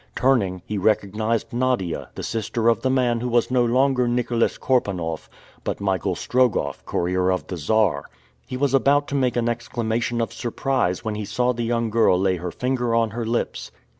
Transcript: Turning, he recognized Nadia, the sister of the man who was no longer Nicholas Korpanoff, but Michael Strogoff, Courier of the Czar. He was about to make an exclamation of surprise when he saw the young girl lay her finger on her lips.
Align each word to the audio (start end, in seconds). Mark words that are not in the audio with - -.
Turning, 0.15 0.63
he 0.65 0.79
recognized 0.79 1.53
Nadia, 1.53 2.09
the 2.15 2.23
sister 2.23 2.69
of 2.69 2.81
the 2.81 2.89
man 2.89 3.19
who 3.19 3.29
was 3.29 3.51
no 3.51 3.63
longer 3.63 4.07
Nicholas 4.07 4.57
Korpanoff, 4.57 5.29
but 5.63 5.79
Michael 5.79 6.15
Strogoff, 6.15 6.83
Courier 6.87 7.31
of 7.31 7.45
the 7.45 7.55
Czar. 7.57 8.05
He 8.47 8.57
was 8.57 8.73
about 8.73 9.07
to 9.09 9.13
make 9.15 9.35
an 9.35 9.47
exclamation 9.47 10.19
of 10.19 10.33
surprise 10.33 11.05
when 11.05 11.13
he 11.13 11.25
saw 11.25 11.53
the 11.53 11.61
young 11.65 11.91
girl 11.91 12.19
lay 12.19 12.37
her 12.37 12.49
finger 12.49 12.95
on 12.95 13.11
her 13.11 13.27
lips. 13.27 13.69